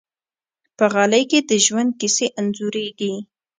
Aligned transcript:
په 0.77 0.85
غالۍ 0.93 1.23
کې 1.31 1.39
د 1.49 1.51
ژوند 1.65 1.91
کیسې 1.99 2.25
انځورېږي. 2.39 3.13